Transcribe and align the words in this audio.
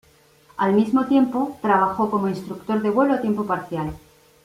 Al 0.57 0.73
mismo 0.73 1.05
tiempo, 1.05 1.59
trabajó 1.61 2.09
como 2.09 2.27
instructor 2.27 2.81
de 2.81 2.89
vuelo 2.89 3.13
a 3.13 3.21
tiempo 3.21 3.45
parcial. 3.45 3.93